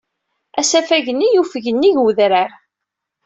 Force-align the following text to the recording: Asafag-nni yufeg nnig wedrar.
Asafag-nni 0.59 1.27
yufeg 1.31 1.65
nnig 1.71 1.97
wedrar. 2.03 2.51